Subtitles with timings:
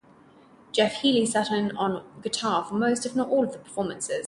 [0.73, 4.19] Jeff Healey sat in on guitar for most, if not all, of the performances.